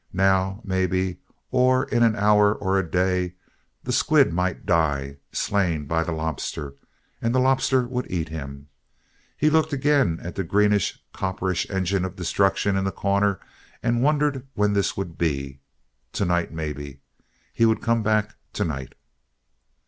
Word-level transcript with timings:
Now, 0.13 0.61
maybe, 0.63 1.17
or 1.51 1.83
in 1.83 2.01
an 2.01 2.15
hour 2.15 2.55
or 2.55 2.79
a 2.79 2.89
day, 2.89 3.35
the 3.83 3.91
squid 3.91 4.33
might 4.33 4.65
die, 4.65 5.17
slain 5.31 5.85
by 5.85 6.03
the 6.03 6.11
lobster, 6.11 6.73
and 7.21 7.35
the 7.35 7.39
lobster 7.39 7.83
would 7.87 8.09
eat 8.09 8.29
him. 8.29 8.67
He 9.37 9.51
looked 9.51 9.73
again 9.73 10.19
at 10.23 10.33
the 10.33 10.43
greenish 10.43 10.99
copperish 11.13 11.69
engine 11.69 12.03
of 12.03 12.15
destruction 12.15 12.75
in 12.75 12.83
the 12.83 12.91
corner 12.91 13.39
and 13.83 14.01
wondered 14.01 14.47
when 14.55 14.73
this 14.73 14.97
would 14.97 15.19
be. 15.19 15.59
To 16.13 16.25
night, 16.25 16.51
maybe. 16.51 17.01
He 17.53 17.67
would 17.67 17.83
come 17.83 18.01
back 18.01 18.33
to 18.53 18.65
night. 18.65 18.95